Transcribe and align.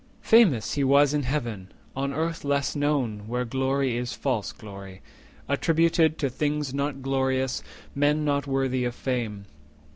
Famous 0.23 0.73
he 0.73 0.83
was 0.83 1.13
in 1.13 1.21
Heaven; 1.21 1.71
on 1.95 2.11
Earth 2.11 2.43
less 2.43 2.75
known, 2.75 3.27
Where 3.27 3.45
glory 3.45 3.97
is 3.97 4.13
false 4.13 4.51
glory, 4.51 5.03
attributed 5.47 6.17
To 6.17 6.27
things 6.31 6.73
not 6.73 7.03
glorious, 7.03 7.61
men 7.93 8.25
not 8.25 8.47
worthy 8.47 8.83
of 8.83 8.95
fame. 8.95 9.45